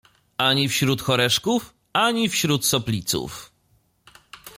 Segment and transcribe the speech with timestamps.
[0.37, 3.51] Ani wśród Horeszków, ani wśród Sopliców